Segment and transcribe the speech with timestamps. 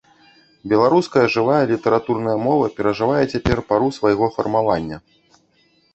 [0.71, 4.97] Беларуская жывая літаратурная мова перажывае цяпер пару свайго фармавання.